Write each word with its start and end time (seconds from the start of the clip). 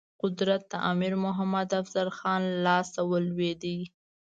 قدرت 0.21 0.61
د 0.71 0.73
امیر 0.91 1.13
محمد 1.25 1.69
افضل 1.81 2.07
خان 2.17 2.41
لاسته 2.65 3.01
ولوېد. 3.11 3.63